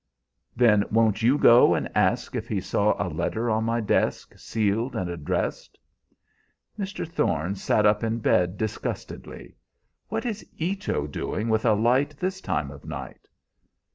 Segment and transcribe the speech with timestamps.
[0.55, 4.95] "Then won't you go and ask if he saw a letter on my desk, sealed
[4.95, 5.77] and addressed?"
[6.79, 7.07] Mr.
[7.07, 9.53] Thorne sat up in bed disgustedly.
[10.09, 13.27] "What is Ito doing with a light this time of night?"